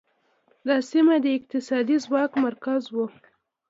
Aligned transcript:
دا 0.67 0.75
سیمه 0.91 1.15
د 1.23 1.25
اقتصادي 1.37 1.97
ځواک 2.05 2.31
مرکز 2.45 2.83
و 2.93 2.97